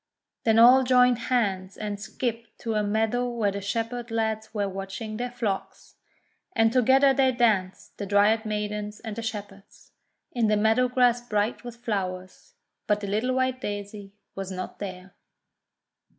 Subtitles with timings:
[0.45, 5.17] Then all joined hands, and skipped to a meadow where the Shepherd lads were watching
[5.17, 5.93] their flocks.
[6.55, 9.91] And together they danced, the Dryad Maidens and the Shepherds,
[10.31, 12.55] in the meadow grass bright with flowers.
[12.87, 15.13] But the little white Daisy was not there.